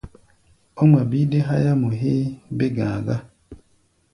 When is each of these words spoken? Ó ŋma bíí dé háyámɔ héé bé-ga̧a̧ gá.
Ó 0.81 0.83
ŋma 0.87 1.01
bíí 1.09 1.25
dé 1.31 1.39
háyámɔ 1.47 1.87
héé 1.99 2.21
bé-ga̧a̧ 2.57 2.99
gá. 3.05 3.15